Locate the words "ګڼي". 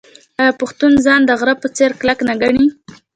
2.41-2.65